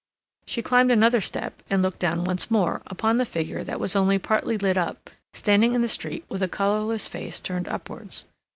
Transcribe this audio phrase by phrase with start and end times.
[0.47, 4.17] She climbed another step and looked down once more upon the figure that was only
[4.17, 8.25] partly lit up, standing in the street with a colorless face turned upwards.